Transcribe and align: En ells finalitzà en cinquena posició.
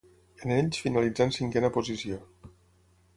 En 0.45 0.53
ells 0.53 0.79
finalitzà 0.85 1.27
en 1.29 1.33
cinquena 1.37 1.71
posició. 1.77 2.17